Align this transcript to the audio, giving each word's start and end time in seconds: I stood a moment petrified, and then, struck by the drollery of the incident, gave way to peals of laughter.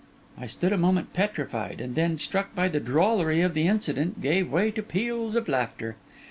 I 0.35 0.47
stood 0.47 0.73
a 0.73 0.79
moment 0.79 1.13
petrified, 1.13 1.79
and 1.79 1.93
then, 1.93 2.17
struck 2.17 2.55
by 2.55 2.69
the 2.69 2.79
drollery 2.79 3.41
of 3.41 3.53
the 3.53 3.67
incident, 3.67 4.19
gave 4.19 4.51
way 4.51 4.71
to 4.71 4.81
peals 4.81 5.35
of 5.35 5.47
laughter. 5.47 5.95